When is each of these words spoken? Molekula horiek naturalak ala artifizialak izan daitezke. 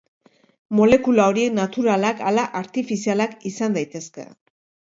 Molekula 0.79 1.27
horiek 1.33 1.53
naturalak 1.59 2.25
ala 2.31 2.49
artifizialak 2.63 3.39
izan 3.51 3.77
daitezke. 3.81 4.27